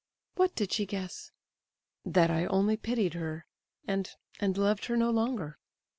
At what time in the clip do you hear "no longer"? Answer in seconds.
4.97-5.59